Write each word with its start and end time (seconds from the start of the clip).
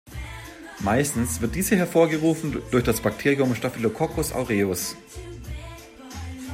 Meistens 0.79 1.41
wird 1.41 1.53
diese 1.53 1.75
hervorgerufen 1.75 2.59
durch 2.71 2.83
das 2.83 3.01
Bakterium 3.01 3.53
"Staphylococcus 3.53 4.33
aureus". 4.33 4.95